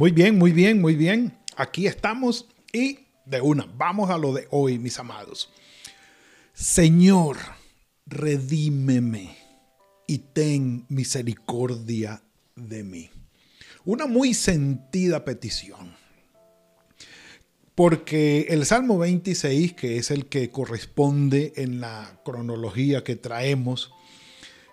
[0.00, 1.36] Muy bien, muy bien, muy bien.
[1.56, 5.52] Aquí estamos y de una, vamos a lo de hoy, mis amados.
[6.54, 7.36] Señor,
[8.06, 9.36] redímeme
[10.06, 12.22] y ten misericordia
[12.56, 13.10] de mí.
[13.84, 15.94] Una muy sentida petición.
[17.74, 23.92] Porque el Salmo 26, que es el que corresponde en la cronología que traemos,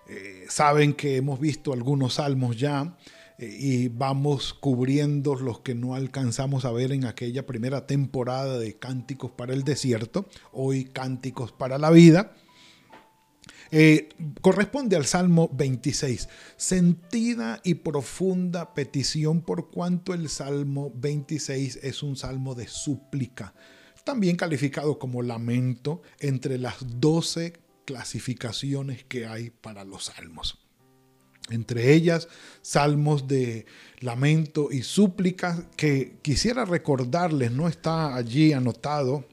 [0.08, 2.96] eh, saben que hemos visto algunos salmos ya,
[3.38, 9.32] y vamos cubriendo los que no alcanzamos a ver en aquella primera temporada de Cánticos
[9.32, 12.36] para el Desierto, hoy Cánticos para la Vida.
[13.70, 14.10] Eh,
[14.42, 22.16] corresponde al Salmo 26, sentida y profunda petición por cuanto el Salmo 26 es un
[22.16, 23.54] salmo de súplica,
[24.06, 27.54] también calificado como lamento entre las 12
[27.86, 30.67] clasificaciones que hay para los salmos
[31.50, 32.28] entre ellas
[32.62, 33.66] salmos de
[34.00, 39.26] lamento y súplicas que quisiera recordarles, no está allí anotado,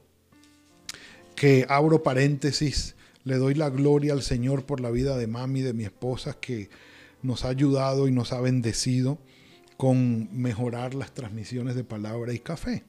[1.35, 5.73] que abro paréntesis, le doy la gloria al Señor por la vida de mami, de
[5.73, 6.69] mi esposa, que
[7.21, 9.17] nos ha ayudado y nos ha bendecido
[9.77, 12.83] con mejorar las transmisiones de palabra y café.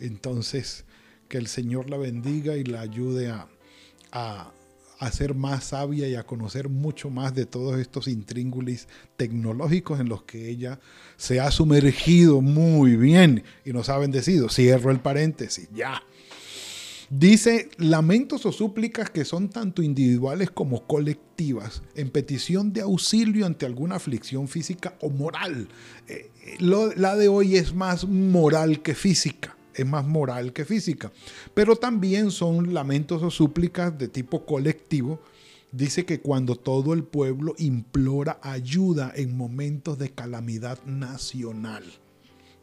[0.00, 0.84] Entonces,
[1.28, 3.48] que el Señor la bendiga y la ayude a,
[4.12, 4.52] a
[4.98, 10.08] a ser más sabia y a conocer mucho más de todos estos intríngulis tecnológicos en
[10.08, 10.80] los que ella
[11.16, 14.48] se ha sumergido muy bien y nos ha bendecido.
[14.48, 16.02] Cierro el paréntesis, ya.
[17.10, 23.64] Dice, lamentos o súplicas que son tanto individuales como colectivas, en petición de auxilio ante
[23.64, 25.68] alguna aflicción física o moral.
[26.06, 31.12] Eh, la de hoy es más moral que física es más moral que física.
[31.54, 35.20] Pero también son lamentos o súplicas de tipo colectivo.
[35.72, 41.84] Dice que cuando todo el pueblo implora ayuda en momentos de calamidad nacional.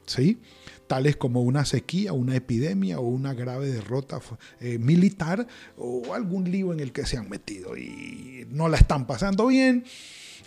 [0.05, 0.39] ¿Sí?
[0.88, 4.19] Tales como una sequía, una epidemia o una grave derrota
[4.59, 9.07] eh, militar o algún lío en el que se han metido y no la están
[9.07, 9.83] pasando bien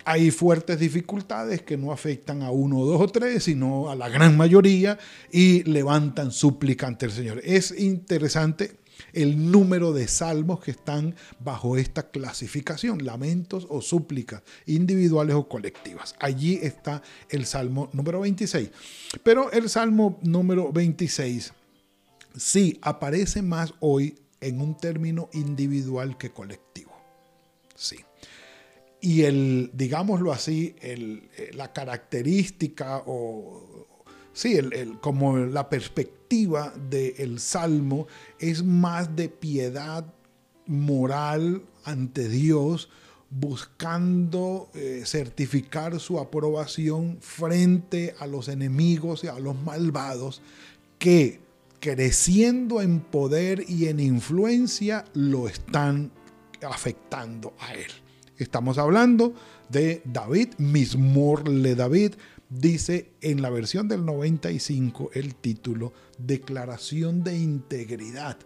[0.04, 4.38] hay fuertes dificultades que no afectan a uno, dos o tres, sino a la gran
[4.38, 4.98] mayoría
[5.30, 7.42] y levantan súplica ante el Señor.
[7.44, 8.78] Es interesante
[9.12, 16.14] el número de salmos que están bajo esta clasificación, lamentos o súplicas individuales o colectivas.
[16.20, 18.70] Allí está el salmo número 26.
[19.22, 21.52] Pero el salmo número 26
[22.36, 26.92] sí aparece más hoy en un término individual que colectivo.
[27.74, 27.98] Sí
[29.00, 33.86] y el, digámoslo así, el, eh, la característica o,
[34.32, 38.06] sí, el, como la perspectiva del Salmo
[38.38, 40.04] es más de piedad
[40.66, 42.90] moral ante Dios,
[43.30, 50.40] buscando eh, certificar su aprobación frente a los enemigos y a los malvados
[50.98, 51.40] que
[51.80, 56.10] creciendo en poder y en influencia lo están
[56.62, 57.90] afectando a él.
[58.36, 59.34] Estamos hablando
[59.68, 62.14] de David, Mismorle David,
[62.50, 68.38] dice en la versión del 95 el título Declaración de Integridad.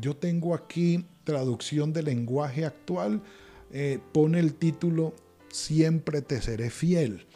[0.00, 3.22] Yo tengo aquí traducción del lenguaje actual,
[3.70, 5.14] eh, pone el título
[5.50, 7.26] Siempre te seré fiel.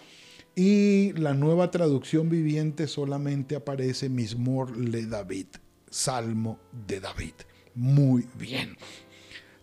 [0.56, 5.47] Y la nueva traducción viviente solamente aparece Mismorle David,
[5.88, 6.58] Salmo
[6.88, 7.34] de David.
[7.76, 8.76] Muy bien.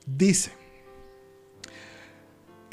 [0.05, 0.53] Dice,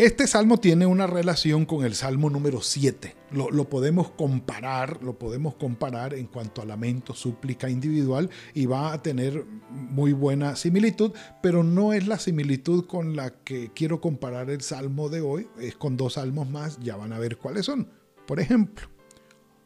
[0.05, 3.15] este salmo tiene una relación con el salmo número 7.
[3.31, 9.01] Lo, podemos comparar, lo podemos comparar en cuanto a lamento, súplica individual y va a
[9.01, 14.63] tener muy buena similitud, pero no es la similitud con la que quiero comparar el
[14.63, 17.89] salmo de hoy, es con dos salmos más, ya van a ver cuáles son.
[18.27, 18.89] Por ejemplo,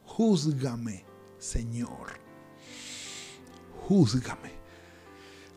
[0.04, 1.06] júzgame,
[1.38, 2.08] Señor.
[3.86, 4.50] Júzgame.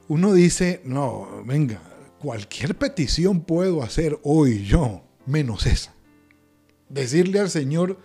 [0.07, 1.81] Uno dice, no, venga,
[2.19, 5.93] cualquier petición puedo hacer hoy yo, menos esa.
[6.89, 7.97] Decirle al Señor,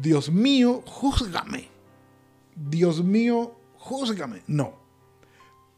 [0.00, 1.68] Dios mío, júzgame.
[2.54, 4.42] Dios mío, júzgame.
[4.46, 4.74] No.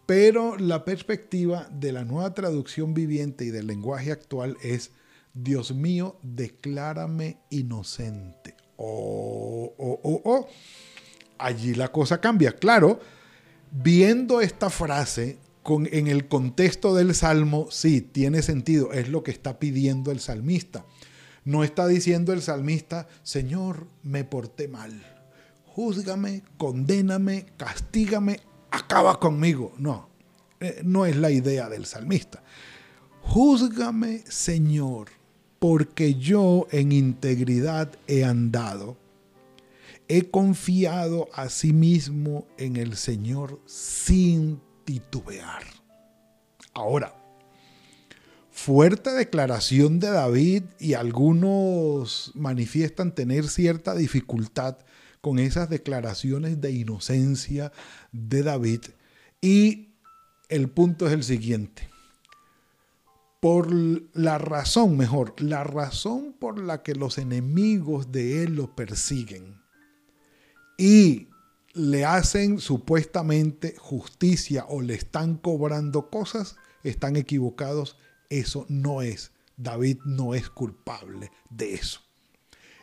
[0.06, 4.92] Pero la perspectiva de la nueva traducción viviente y del lenguaje actual es,
[5.34, 8.56] Dios mío, declárame inocente.
[8.76, 10.48] Oh, oh, oh, oh.
[11.38, 12.52] Allí la cosa cambia.
[12.52, 13.00] Claro,
[13.70, 19.58] viendo esta frase en el contexto del salmo, sí, tiene sentido, es lo que está
[19.58, 20.86] pidiendo el salmista.
[21.44, 24.92] No está diciendo el salmista, Señor, me porté mal.
[25.66, 28.40] Júzgame, condéname, castígame,
[28.70, 29.72] acaba conmigo.
[29.78, 30.08] No,
[30.60, 32.42] eh, no es la idea del salmista.
[33.22, 35.08] Júzgame, Señor,
[35.58, 38.96] porque yo en integridad he andado.
[40.08, 45.62] He confiado a sí mismo en el Señor sin titubear.
[46.72, 47.14] Ahora,
[48.50, 54.78] fuerte declaración de David y algunos manifiestan tener cierta dificultad
[55.20, 57.70] con esas declaraciones de inocencia
[58.12, 58.80] de David.
[59.42, 59.90] Y
[60.48, 61.90] el punto es el siguiente
[63.40, 69.60] por la razón, mejor, la razón por la que los enemigos de él lo persiguen
[70.78, 71.28] y
[71.74, 77.96] le hacen supuestamente justicia o le están cobrando cosas, están equivocados.
[78.30, 79.32] Eso no es.
[79.56, 82.00] David no es culpable de eso.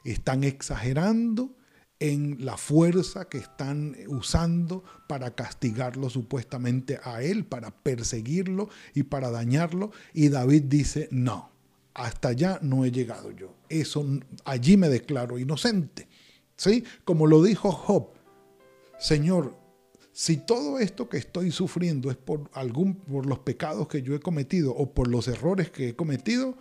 [0.04, 1.56] Están exagerando
[2.00, 9.32] en la fuerza que están usando para castigarlo supuestamente a él, para perseguirlo y para
[9.32, 9.92] dañarlo.
[10.14, 11.52] Y David dice, no,
[11.94, 13.56] hasta allá no he llegado yo.
[13.70, 14.06] Eso
[14.44, 16.08] allí me declaro inocente.
[16.58, 16.84] ¿Sí?
[17.04, 18.15] Como lo dijo Job,
[18.98, 19.58] Señor,
[20.12, 24.20] si todo esto que estoy sufriendo es por algún por los pecados que yo he
[24.20, 26.56] cometido o por los errores que he cometido,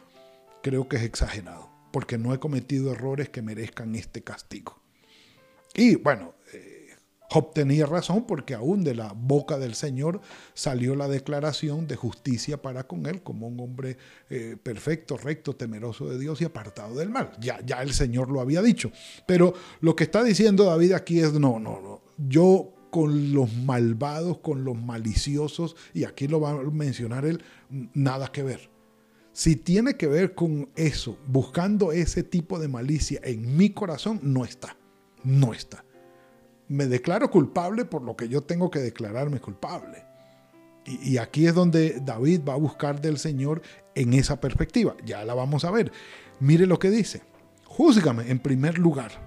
[0.62, 4.82] creo que es exagerado, porque no he cometido errores que merezcan este castigo.
[5.74, 6.74] Y bueno, eh,
[7.30, 10.20] Job tenía razón porque aún de la boca del Señor
[10.54, 13.98] salió la declaración de justicia para con él como un hombre
[14.30, 17.32] eh, perfecto, recto, temeroso de Dios y apartado del mal.
[17.40, 18.90] Ya, ya el Señor lo había dicho.
[19.26, 24.38] Pero lo que está diciendo David aquí es, no, no, no, yo con los malvados,
[24.38, 27.42] con los maliciosos, y aquí lo va a mencionar él,
[27.92, 28.70] nada que ver.
[29.32, 34.44] Si tiene que ver con eso, buscando ese tipo de malicia en mi corazón, no
[34.44, 34.76] está
[35.24, 35.84] no está.
[36.68, 40.04] Me declaro culpable por lo que yo tengo que declararme culpable.
[40.86, 43.62] Y, aquí es donde David va a buscar del Señor
[43.94, 44.94] en esa perspectiva.
[45.04, 45.90] Ya la vamos a ver.
[46.40, 47.22] Mire lo que dice.
[47.64, 49.23] Júzgame en primer lugar.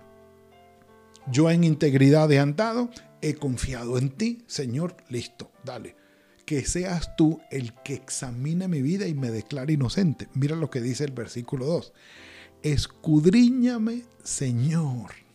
[1.31, 2.89] Yo en integridad he andado,
[3.21, 4.97] he confiado en ti, Señor.
[5.09, 5.95] Listo, dale.
[6.45, 10.29] Que seas tú el que examine mi vida y me declare inocente.
[10.33, 11.93] Mira lo que dice el versículo 2.
[12.63, 15.27] Escudriñame, Señor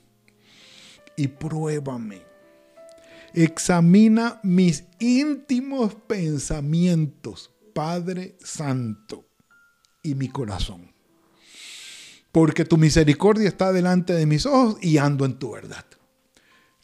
[1.17, 2.23] y pruébame.
[3.35, 9.25] Examina mis íntimos pensamientos, Padre Santo,
[10.03, 10.92] y mi corazón.
[12.33, 15.85] Porque tu misericordia está delante de mis ojos y ando en tu verdad.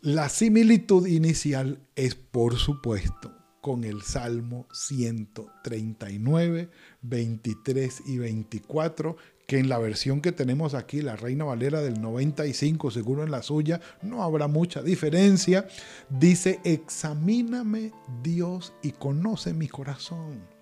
[0.00, 6.70] La similitud inicial es, por supuesto, con el Salmo 139,
[7.02, 9.16] 23 y 24,
[9.46, 13.42] que en la versión que tenemos aquí, la Reina Valera del 95, seguro en la
[13.42, 15.66] suya, no habrá mucha diferencia.
[16.10, 17.92] Dice, examíname
[18.22, 20.57] Dios y conoce mi corazón.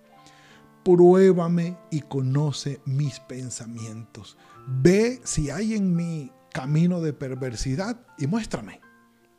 [0.87, 4.37] Pruébame y conoce mis pensamientos.
[4.69, 8.79] Ve si hay en mí camino de perversidad y muéstrame.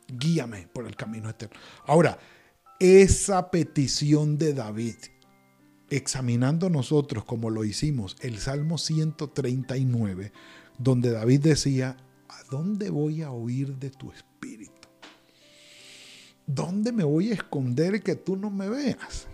[0.09, 1.59] Guíame por el camino eterno.
[1.87, 2.19] Ahora,
[2.79, 4.97] esa petición de David
[5.89, 10.33] examinando nosotros como lo hicimos el Salmo 139,
[10.77, 11.97] donde David decía,
[12.29, 14.89] ¿a dónde voy a oír de tu espíritu?
[16.47, 19.29] ¿Dónde me voy a esconder que tú no me veas?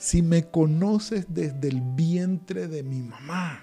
[0.00, 3.62] Si me conoces desde el vientre de mi mamá,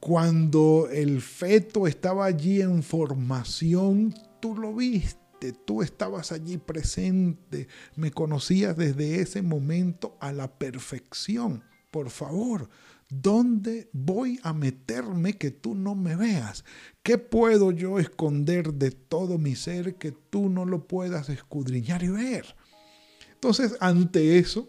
[0.00, 8.10] cuando el feto estaba allí en formación, tú lo viste tú estabas allí presente, me
[8.10, 11.62] conocías desde ese momento a la perfección.
[11.90, 12.68] Por favor,
[13.08, 16.64] ¿dónde voy a meterme que tú no me veas?
[17.02, 22.08] ¿Qué puedo yo esconder de todo mi ser que tú no lo puedas escudriñar y
[22.08, 22.56] ver?
[23.32, 24.68] Entonces, ante eso,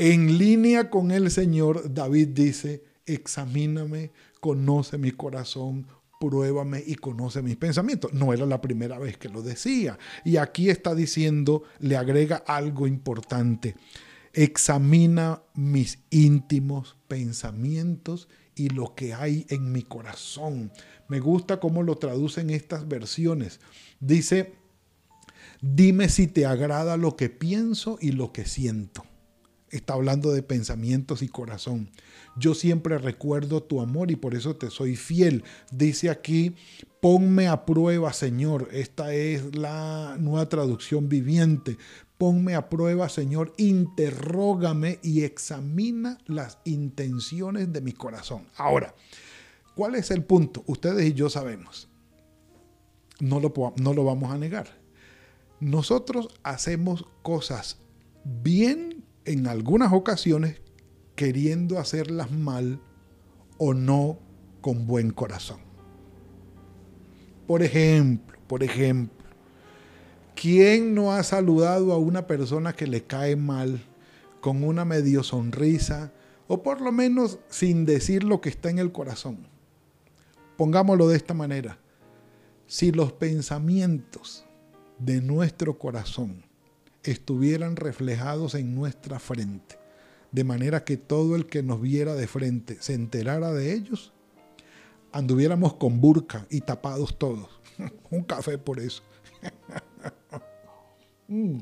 [0.00, 5.86] en línea con el Señor, David dice, examíname, conoce mi corazón,
[6.18, 8.10] pruébame y conoce mis pensamientos.
[8.14, 9.98] No era la primera vez que lo decía.
[10.24, 13.76] Y aquí está diciendo, le agrega algo importante.
[14.32, 20.72] Examina mis íntimos pensamientos y lo que hay en mi corazón.
[21.08, 23.60] Me gusta cómo lo traducen estas versiones.
[24.00, 24.54] Dice,
[25.60, 29.04] dime si te agrada lo que pienso y lo que siento.
[29.70, 31.90] Está hablando de pensamientos y corazón.
[32.36, 35.44] Yo siempre recuerdo tu amor y por eso te soy fiel.
[35.70, 36.56] Dice aquí,
[37.00, 38.68] ponme a prueba, Señor.
[38.72, 41.76] Esta es la nueva traducción viviente.
[42.18, 48.46] Ponme a prueba, Señor, interrógame y examina las intenciones de mi corazón.
[48.56, 48.94] Ahora,
[49.74, 50.62] ¿cuál es el punto?
[50.66, 51.88] Ustedes y yo sabemos.
[53.20, 54.80] No lo, no lo vamos a negar.
[55.60, 57.78] Nosotros hacemos cosas
[58.24, 60.60] bien en algunas ocasiones
[61.14, 62.80] queriendo hacerlas mal
[63.58, 64.18] o no
[64.60, 65.60] con buen corazón.
[67.46, 69.26] Por ejemplo, por ejemplo,
[70.34, 73.82] ¿quién no ha saludado a una persona que le cae mal
[74.40, 76.12] con una medio sonrisa
[76.48, 79.46] o por lo menos sin decir lo que está en el corazón?
[80.56, 81.78] Pongámoslo de esta manera.
[82.66, 84.44] Si los pensamientos
[84.98, 86.44] de nuestro corazón
[87.02, 89.78] estuvieran reflejados en nuestra frente,
[90.32, 94.12] de manera que todo el que nos viera de frente se enterara de ellos,
[95.12, 97.48] anduviéramos con burka y tapados todos.
[98.10, 99.02] Un café por eso.
[101.32, 101.60] Mm.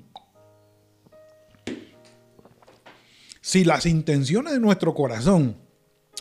[3.42, 5.56] Si las intenciones de nuestro corazón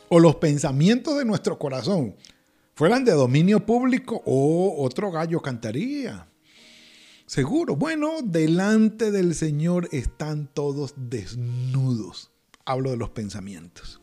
[0.09, 2.17] o los pensamientos de nuestro corazón
[2.75, 6.26] fueran de dominio público, o otro gallo cantaría.
[7.27, 7.75] Seguro.
[7.75, 12.31] Bueno, delante del Señor están todos desnudos.
[12.63, 14.01] Hablo de los pensamientos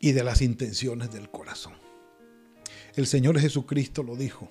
[0.00, 1.74] y de las intenciones del corazón.
[2.96, 4.50] El Señor Jesucristo lo dijo.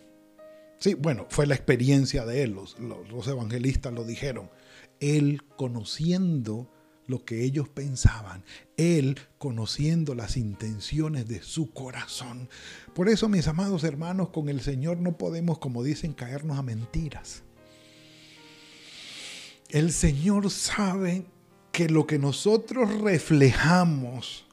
[0.78, 2.52] Sí, bueno, fue la experiencia de Él.
[2.52, 4.50] Los, los, evangelistas lo dijeron.
[5.02, 6.72] Él conociendo
[7.08, 8.46] lo que ellos pensaban,
[8.78, 12.48] Él conociendo las intenciones de su corazón.
[12.96, 17.44] Por eso, mis amados hermanos, con el Señor no podemos, como dicen, caernos a mentiras.
[19.70, 21.26] El Señor sabe
[21.72, 24.46] que lo que nosotros reflejamos,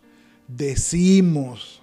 [0.47, 1.81] decimos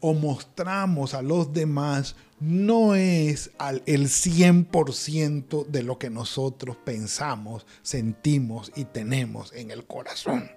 [0.00, 3.52] o mostramos a los demás no es
[3.86, 10.50] el 100% de lo que nosotros pensamos, sentimos y tenemos en el corazón.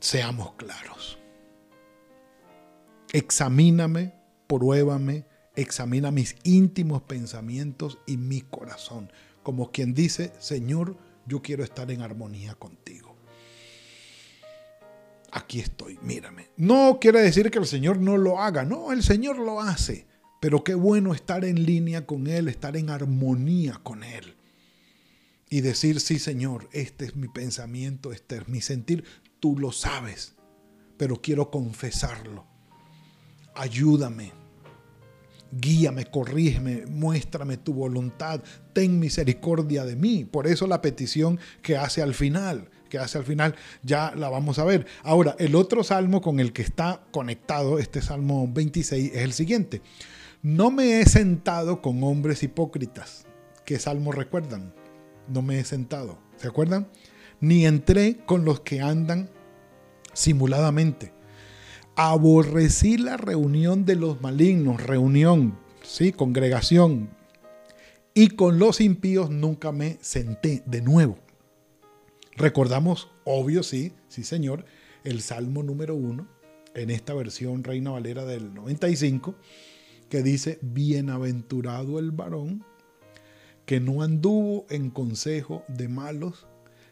[0.00, 1.16] Seamos claros.
[3.12, 4.12] Examíname,
[4.48, 5.24] pruébame,
[5.54, 9.10] examina mis íntimos pensamientos y mi corazón
[9.44, 10.96] como quien dice, Señor,
[11.26, 13.14] yo quiero estar en armonía contigo.
[15.30, 16.48] Aquí estoy, mírame.
[16.56, 20.06] No quiere decir que el Señor no lo haga, no, el Señor lo hace,
[20.40, 24.36] pero qué bueno estar en línea con Él, estar en armonía con Él.
[25.50, 29.04] Y decir, sí Señor, este es mi pensamiento, este es mi sentir,
[29.40, 30.34] tú lo sabes,
[30.96, 32.46] pero quiero confesarlo.
[33.54, 34.32] Ayúdame,
[35.60, 38.42] guíame, corrígeme, muéstrame tu voluntad,
[38.72, 40.24] ten misericordia de mí.
[40.24, 44.58] Por eso la petición que hace al final, que hace al final, ya la vamos
[44.58, 44.86] a ver.
[45.02, 49.82] Ahora, el otro salmo con el que está conectado, este salmo 26, es el siguiente.
[50.42, 53.26] No me he sentado con hombres hipócritas.
[53.64, 54.74] ¿Qué salmo recuerdan?
[55.28, 56.18] No me he sentado.
[56.36, 56.88] ¿Se acuerdan?
[57.40, 59.30] Ni entré con los que andan
[60.12, 61.12] simuladamente
[61.96, 66.12] aborrecí la reunión de los malignos, reunión, ¿sí?
[66.12, 67.10] congregación,
[68.14, 71.18] y con los impíos nunca me senté de nuevo.
[72.36, 74.64] Recordamos, obvio, sí, sí señor,
[75.04, 76.28] el Salmo número uno,
[76.74, 79.36] en esta versión Reina Valera del 95,
[80.08, 82.64] que dice, bienaventurado el varón
[83.66, 86.46] que no anduvo en consejo de malos,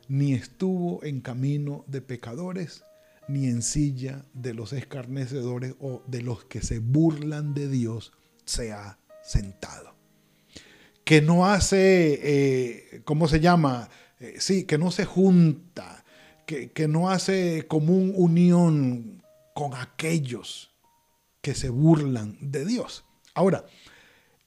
[0.08, 2.84] ni estuvo en camino de pecadores,
[3.32, 8.12] ni en silla de los escarnecedores o de los que se burlan de Dios
[8.44, 9.94] se ha sentado.
[11.04, 13.88] Que no hace, eh, ¿cómo se llama?
[14.20, 16.04] Eh, sí, que no se junta,
[16.46, 19.22] que, que no hace común unión
[19.54, 20.70] con aquellos
[21.40, 23.04] que se burlan de Dios.
[23.34, 23.64] Ahora,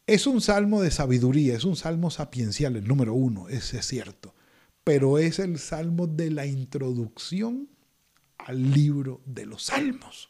[0.08, 4.36] es un salmo de sabiduría, es un salmo sapiencial, el número uno, ese es cierto,
[4.84, 7.68] pero es el salmo de la introducción
[8.38, 10.30] al libro de los salmos.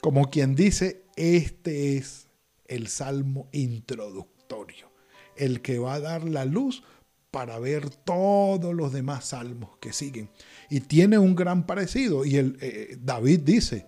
[0.00, 2.28] Como quien dice, este es
[2.66, 4.90] el salmo introductorio,
[5.36, 6.82] el que va a dar la luz
[7.30, 10.30] para ver todos los demás salmos que siguen.
[10.70, 12.24] Y tiene un gran parecido.
[12.24, 13.86] Y el, eh, David dice,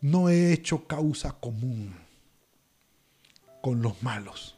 [0.00, 1.94] no he hecho causa común
[3.62, 4.56] con los malos.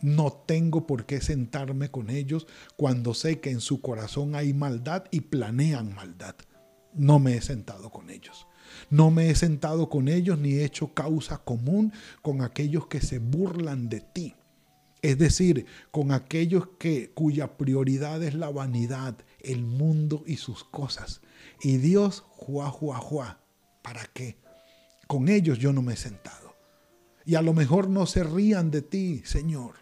[0.00, 5.04] No tengo por qué sentarme con ellos cuando sé que en su corazón hay maldad
[5.12, 6.34] y planean maldad
[6.94, 8.46] no me he sentado con ellos.
[8.90, 13.18] No me he sentado con ellos ni he hecho causa común con aquellos que se
[13.18, 14.34] burlan de ti.
[15.02, 21.20] Es decir, con aquellos que, cuya prioridad es la vanidad, el mundo y sus cosas.
[21.60, 23.40] Y Dios, juá, juá, juá.
[23.82, 24.36] ¿Para qué?
[25.08, 26.54] Con ellos yo no me he sentado.
[27.24, 29.74] Y a lo mejor no se rían de ti, Señor,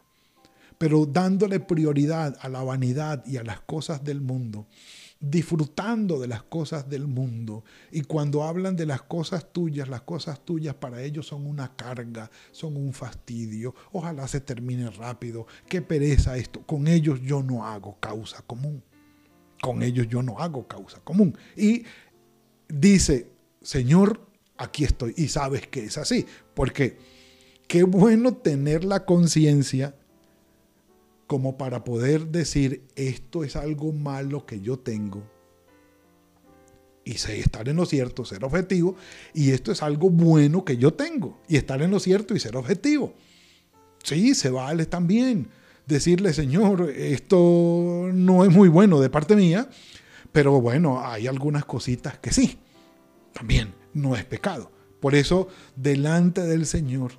[0.78, 4.66] pero dándole prioridad a la vanidad y a las cosas del mundo
[5.20, 7.62] disfrutando de las cosas del mundo.
[7.92, 12.30] Y cuando hablan de las cosas tuyas, las cosas tuyas para ellos son una carga,
[12.50, 13.74] son un fastidio.
[13.92, 15.46] Ojalá se termine rápido.
[15.68, 16.62] Qué pereza esto.
[16.62, 18.82] Con ellos yo no hago causa común.
[19.60, 21.36] Con ellos yo no hago causa común.
[21.54, 21.84] Y
[22.66, 25.12] dice, Señor, aquí estoy.
[25.18, 26.24] Y sabes que es así.
[26.54, 26.96] Porque
[27.68, 29.94] qué bueno tener la conciencia
[31.30, 35.22] como para poder decir, esto es algo malo que yo tengo.
[37.04, 38.96] Y estar en lo cierto, ser objetivo.
[39.32, 41.38] Y esto es algo bueno que yo tengo.
[41.46, 43.14] Y estar en lo cierto y ser objetivo.
[44.02, 45.46] Sí, se vale también
[45.86, 49.70] decirle, Señor, esto no es muy bueno de parte mía,
[50.32, 52.58] pero bueno, hay algunas cositas que sí.
[53.32, 54.72] También no es pecado.
[54.98, 55.46] Por eso,
[55.76, 57.12] delante del Señor,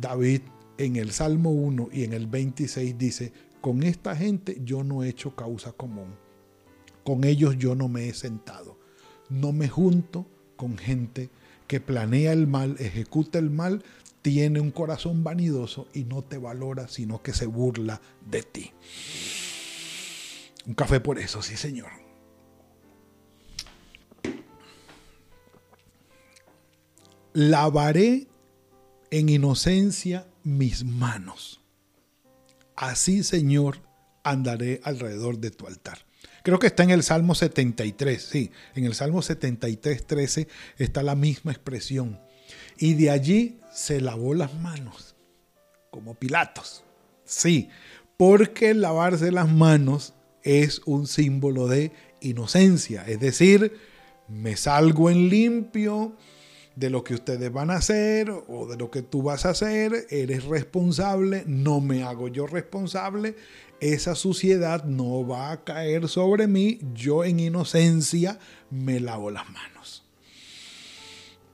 [0.00, 0.40] David
[0.84, 5.08] en el Salmo 1 y en el 26 dice, con esta gente yo no he
[5.08, 6.14] hecho causa común,
[7.04, 8.78] con ellos yo no me he sentado,
[9.28, 11.30] no me junto con gente
[11.66, 13.84] que planea el mal, ejecuta el mal,
[14.22, 18.72] tiene un corazón vanidoso y no te valora, sino que se burla de ti.
[20.66, 21.90] Un café por eso, sí señor.
[27.32, 28.28] Lavaré
[29.10, 31.60] en inocencia mis manos.
[32.76, 33.78] Así, Señor,
[34.24, 35.98] andaré alrededor de tu altar.
[36.42, 41.14] Creo que está en el Salmo 73, sí, en el Salmo 73, 13 está la
[41.14, 42.20] misma expresión.
[42.78, 45.14] Y de allí se lavó las manos,
[45.90, 46.84] como Pilatos.
[47.24, 47.68] Sí,
[48.16, 53.78] porque lavarse las manos es un símbolo de inocencia, es decir,
[54.28, 56.16] me salgo en limpio,
[56.76, 60.06] de lo que ustedes van a hacer o de lo que tú vas a hacer,
[60.10, 63.36] eres responsable, no me hago yo responsable,
[63.80, 68.38] esa suciedad no va a caer sobre mí, yo en inocencia
[68.70, 70.04] me lavo las manos.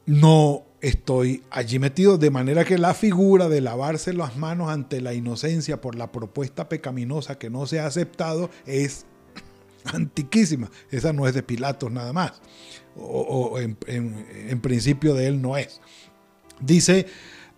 [0.06, 5.14] No estoy allí metido, de manera que la figura de lavarse las manos ante la
[5.14, 9.06] inocencia por la propuesta pecaminosa que no se ha aceptado es
[9.94, 10.70] antiquísima.
[10.90, 12.40] Esa no es de Pilatos nada más
[12.98, 15.80] o, en, principio de él no es.
[16.60, 17.06] Dice,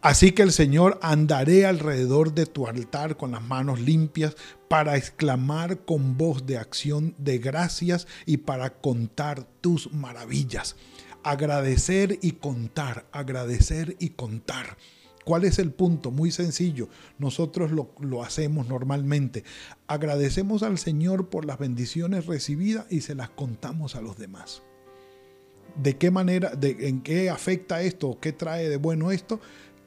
[0.03, 4.35] Así que el Señor andaré alrededor de tu altar con las manos limpias
[4.67, 10.77] para exclamar con voz de acción de gracias y para contar tus maravillas.
[11.23, 14.79] Agradecer y contar, agradecer y contar.
[15.25, 16.11] ¿Cuál es el punto?
[16.11, 16.89] Muy sencillo.
[17.19, 19.45] Nosotros lo, lo, hacemos normalmente.
[19.87, 24.63] Agradecemos al Señor por las bendiciones recibidas y se las contamos a los demás
[25.77, 29.41] de qué manera, de, en qué afecta esto, qué trae de bueno esto,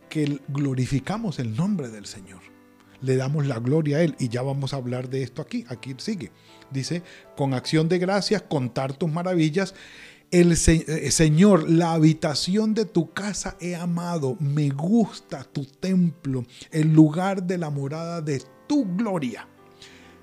[0.09, 2.41] que glorificamos el nombre del Señor.
[3.01, 5.65] Le damos la gloria a Él y ya vamos a hablar de esto aquí.
[5.67, 6.31] Aquí sigue.
[6.71, 7.03] Dice,
[7.35, 9.75] con acción de gracias, contar tus maravillas.
[10.33, 16.91] El eh, Señor, la habitación de tu casa he amado, me gusta tu templo, el
[16.91, 19.47] lugar de la morada de tu gloria.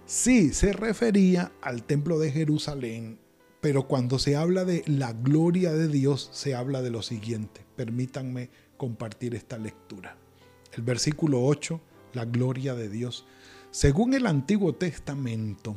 [0.07, 3.21] Sí, se refería al templo de Jerusalén,
[3.61, 7.65] pero cuando se habla de la gloria de Dios, se habla de lo siguiente.
[7.77, 10.17] Permítanme compartir esta lectura.
[10.73, 11.81] El versículo 8,
[12.15, 13.27] la gloria de Dios.
[13.71, 15.77] Según el Antiguo Testamento,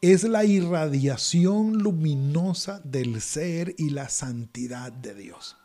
[0.00, 5.58] es la irradiación luminosa del ser y la santidad de Dios,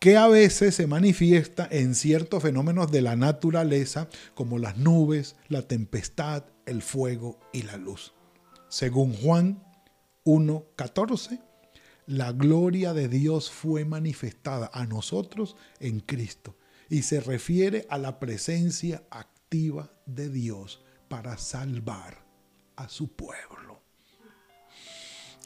[0.00, 5.62] que a veces se manifiesta en ciertos fenómenos de la naturaleza, como las nubes, la
[5.62, 8.14] tempestad, el fuego y la luz.
[8.68, 9.62] Según Juan
[10.24, 11.40] 1.14,
[12.06, 16.56] la gloria de Dios fue manifestada a nosotros en Cristo
[16.88, 22.31] y se refiere a la presencia activa de Dios para salvar
[22.76, 23.80] a su pueblo.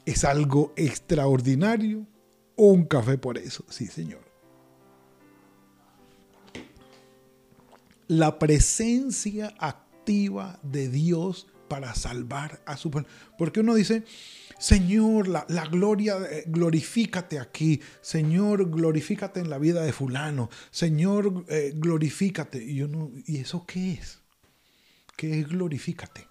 [0.04, 2.06] Es algo extraordinario.
[2.54, 4.24] Un café por eso, sí señor.
[8.08, 13.08] La presencia activa de Dios para salvar a su pueblo.
[13.36, 14.04] Porque uno dice,
[14.58, 17.80] Señor, la, gloria, eh, glorifícate aquí.
[18.00, 20.48] Señor, glorifícate en la vida de fulano.
[20.70, 22.62] Señor, eh, glorifícate.
[22.64, 22.82] Y,
[23.26, 24.20] ¿Y eso qué es?
[25.16, 26.26] ¿Qué es glorifícate?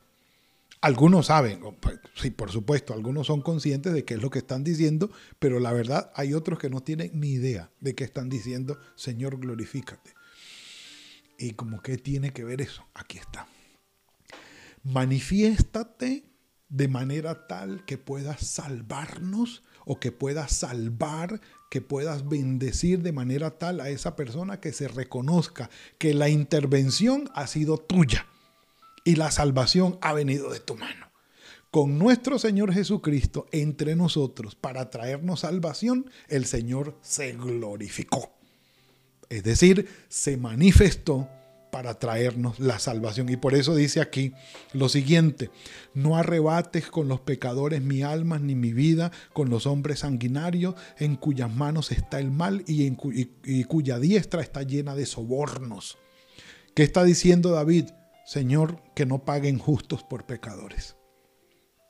[0.86, 4.64] Algunos saben, pues, sí, por supuesto, algunos son conscientes de qué es lo que están
[4.64, 8.78] diciendo, pero la verdad hay otros que no tienen ni idea de qué están diciendo,
[8.94, 10.14] Señor, glorifícate.
[11.40, 13.48] Y como que tiene que ver eso, aquí está.
[14.84, 16.30] Manifiéstate
[16.70, 23.58] de manera tal que puedas salvarnos o que puedas salvar, que puedas bendecir de manera
[23.58, 28.28] tal a esa persona que se reconozca que la intervención ha sido tuya
[29.06, 31.06] y la salvación ha venido de tu mano.
[31.72, 38.34] Con nuestro Señor Jesucristo entre nosotros para traernos salvación, el Señor se glorificó.
[39.30, 41.30] Es decir, se manifestó
[41.76, 43.28] para traernos la salvación.
[43.28, 44.32] Y por eso dice aquí
[44.72, 45.50] lo siguiente,
[45.94, 51.18] no arrebates con los pecadores mi alma ni mi vida, con los hombres sanguinarios en
[51.18, 52.96] cuyas manos está el mal y,
[53.44, 55.98] y cuya diestra está llena de sobornos.
[56.74, 57.88] ¿Qué está diciendo David?
[58.26, 60.96] Señor, que no paguen justos por pecadores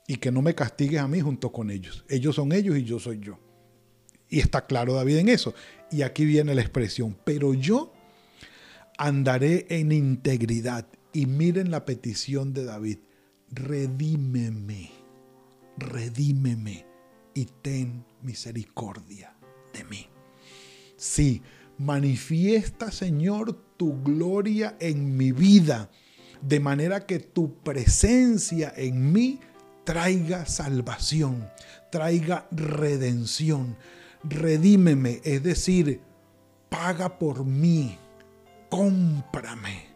[0.06, 2.04] y que no me castigues a mí junto con ellos.
[2.08, 3.38] Ellos son ellos y yo soy yo.
[4.28, 5.54] Y está claro David en eso.
[5.90, 7.92] Y aquí viene la expresión, pero yo
[8.98, 10.86] andaré en integridad.
[11.12, 12.98] Y miren la petición de David,
[13.50, 14.90] redímeme,
[15.78, 16.86] redímeme
[17.34, 19.36] y ten misericordia
[19.72, 20.06] de mí.
[20.96, 21.42] Sí,
[21.78, 25.90] manifiesta Señor tu gloria en mi vida,
[26.42, 29.40] de manera que tu presencia en mí
[29.84, 31.48] traiga salvación,
[31.90, 33.76] traiga redención.
[34.24, 36.00] Redímeme, es decir,
[36.68, 37.98] paga por mí,
[38.68, 39.86] cómprame.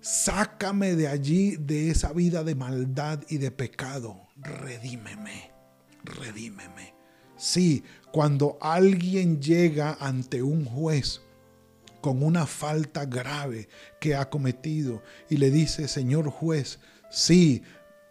[0.00, 4.20] Sácame de allí, de esa vida de maldad y de pecado.
[4.36, 5.52] Redímeme,
[6.04, 6.94] redímeme.
[7.36, 11.22] Sí, cuando alguien llega ante un juez
[12.02, 17.62] con una falta grave que ha cometido y le dice, Señor juez, sí,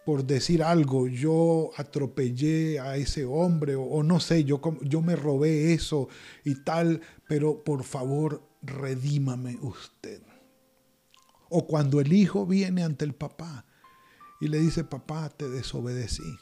[0.04, 5.72] por decir algo, yo atropellé a ese hombre o, no sé, yo, yo me robé
[5.72, 6.08] eso
[6.44, 10.22] y tal, pero por favor redímame usted.
[11.48, 13.64] O cuando el hijo viene ante el papá
[14.40, 16.36] y le dice, papá, te desobedecí.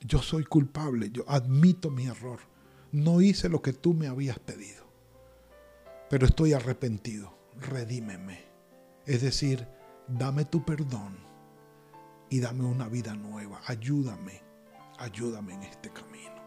[0.00, 2.38] Yo soy culpable, yo admito mi error.
[2.92, 4.83] No hice lo que tú me habías pedido,
[6.14, 7.36] pero estoy arrepentido.
[7.60, 8.44] Redímeme.
[9.04, 9.66] Es decir,
[10.06, 11.18] dame tu perdón
[12.30, 13.60] y dame una vida nueva.
[13.66, 14.40] Ayúdame,
[14.96, 16.40] ayúdame en este camino.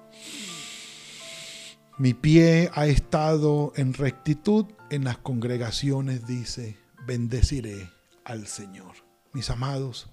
[1.97, 7.89] Mi pie ha estado en rectitud en las congregaciones, dice, bendeciré
[8.23, 8.95] al Señor.
[9.33, 10.09] Mis amados,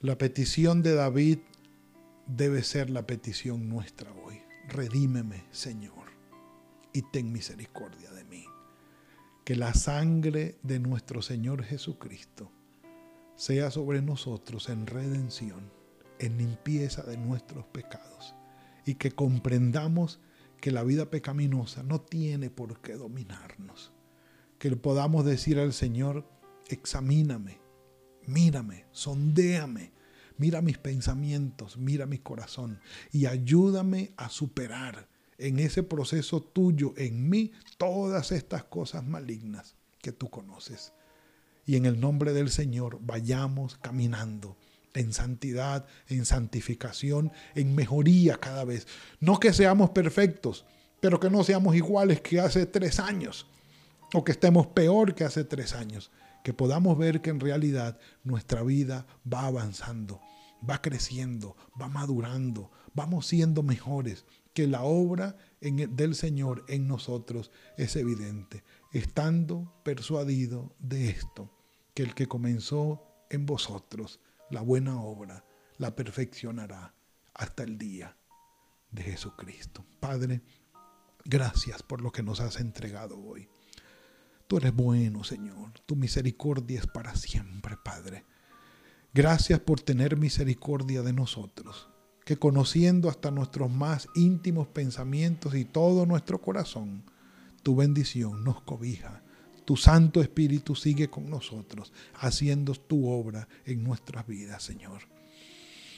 [0.00, 1.38] la petición de David
[2.26, 4.42] debe ser la petición nuestra hoy.
[4.68, 6.01] Redímeme, Señor,
[6.92, 8.44] y ten misericordia de mí.
[9.44, 12.50] Que la sangre de nuestro Señor Jesucristo
[13.34, 15.70] sea sobre nosotros en redención,
[16.18, 18.34] en limpieza de nuestros pecados,
[18.86, 20.20] y que comprendamos
[20.60, 23.92] que la vida pecaminosa no tiene por qué dominarnos.
[24.58, 26.24] Que podamos decir al Señor,
[26.68, 27.58] examíname,
[28.26, 29.92] mírame, sondéame,
[30.38, 35.08] mira mis pensamientos, mira mi corazón y ayúdame a superar
[35.42, 40.92] en ese proceso tuyo, en mí, todas estas cosas malignas que tú conoces.
[41.66, 44.56] Y en el nombre del Señor vayamos caminando
[44.94, 48.86] en santidad, en santificación, en mejoría cada vez.
[49.20, 50.64] No que seamos perfectos,
[51.00, 53.46] pero que no seamos iguales que hace tres años,
[54.14, 56.10] o que estemos peor que hace tres años,
[56.44, 60.20] que podamos ver que en realidad nuestra vida va avanzando,
[60.68, 64.24] va creciendo, va madurando, vamos siendo mejores,
[64.54, 71.50] que la obra del Señor en nosotros es evidente, estando persuadido de esto,
[71.94, 75.44] que el que comenzó en vosotros, la buena obra
[75.78, 76.94] la perfeccionará
[77.34, 78.16] hasta el día
[78.90, 79.84] de Jesucristo.
[80.00, 80.42] Padre,
[81.24, 83.48] gracias por lo que nos has entregado hoy.
[84.46, 85.72] Tú eres bueno, Señor.
[85.86, 88.26] Tu misericordia es para siempre, Padre.
[89.14, 91.88] Gracias por tener misericordia de nosotros,
[92.24, 97.04] que conociendo hasta nuestros más íntimos pensamientos y todo nuestro corazón,
[97.62, 99.22] tu bendición nos cobija
[99.64, 105.02] tu Santo Espíritu sigue con nosotros, haciendo tu obra en nuestras vidas, Señor.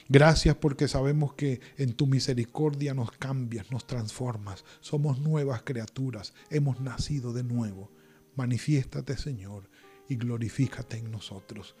[0.07, 4.63] Gracias porque sabemos que en tu misericordia nos cambias, nos transformas.
[4.81, 7.91] Somos nuevas criaturas, hemos nacido de nuevo.
[8.35, 9.67] Manifiéstate, Señor,
[10.07, 11.75] y glorifícate en nosotros.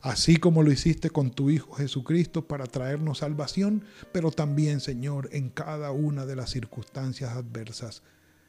[0.00, 5.50] Así como lo hiciste con tu Hijo Jesucristo para traernos salvación, pero también, Señor, en
[5.50, 8.02] cada una de las circunstancias adversas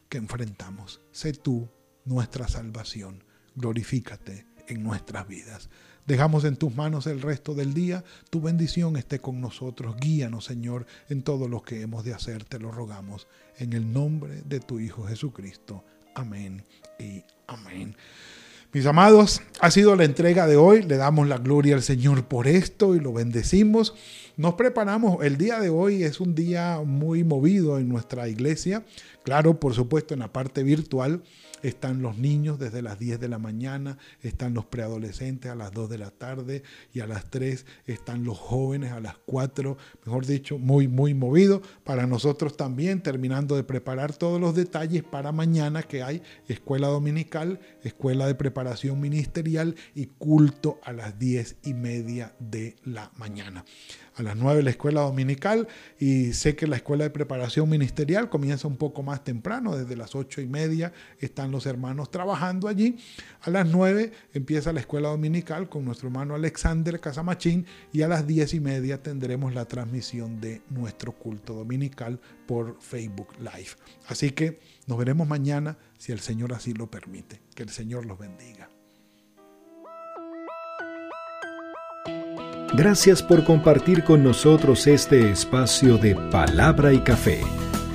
[0.10, 1.02] que enfrentamos.
[1.12, 1.70] Sé tú
[2.06, 3.24] nuestra salvación.
[3.56, 5.70] Glorifícate en nuestras vidas.
[6.06, 8.04] Dejamos en tus manos el resto del día.
[8.30, 9.96] Tu bendición esté con nosotros.
[9.98, 12.44] Guíanos, Señor, en todo lo que hemos de hacer.
[12.44, 13.28] Te lo rogamos.
[13.58, 15.84] En el nombre de tu Hijo Jesucristo.
[16.16, 16.64] Amén
[17.00, 17.96] y amén.
[18.72, 20.84] Mis amados, ha sido la entrega de hoy.
[20.84, 23.96] Le damos la gloria al Señor por esto y lo bendecimos.
[24.38, 25.26] Nos preparamos.
[25.26, 28.84] El día de hoy es un día muy movido en nuestra iglesia.
[29.24, 31.24] Claro, por supuesto, en la parte virtual
[31.62, 35.90] están los niños desde las 10 de la mañana, están los preadolescentes a las 2
[35.90, 40.58] de la tarde y a las 3 están los jóvenes a las 4, mejor dicho,
[40.58, 41.62] muy, muy movido.
[41.84, 47.60] Para nosotros también, terminando de preparar todos los detalles para mañana que hay escuela dominical,
[47.84, 53.66] escuela de preparación ministerial y culto a las 10 y media de la mañana
[54.20, 58.68] a las 9 la escuela dominical y sé que la escuela de preparación ministerial comienza
[58.68, 62.98] un poco más temprano, desde las 8 y media están los hermanos trabajando allí.
[63.42, 68.28] A las 9 empieza la escuela dominical con nuestro hermano Alexander Casamachín y a las
[68.28, 73.72] 10 y media tendremos la transmisión de nuestro culto dominical por Facebook Live.
[74.08, 77.42] Así que nos veremos mañana si el Señor así lo permite.
[77.56, 78.70] Que el Señor los bendiga.
[82.74, 87.42] Gracias por compartir con nosotros este espacio de palabra y café.